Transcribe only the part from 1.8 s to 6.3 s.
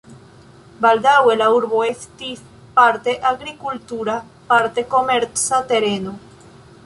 estis parte agrikultura, parte komerca tereno.